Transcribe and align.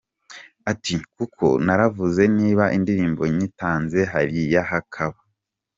Ati 0.71 0.95
kuko 1.15 1.45
naravuze 1.65 2.21
niba 2.37 2.63
indirimbo 2.77 3.21
nyitanze 3.35 3.99
hariya 4.13 4.61
hakaba. 4.71 5.17